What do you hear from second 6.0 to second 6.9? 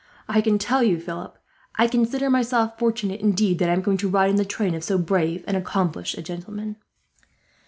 a gentleman."